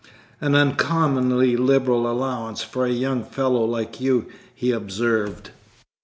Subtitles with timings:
[0.39, 5.51] "An uncommonly liberal allowance for a young fellow like you," he observed.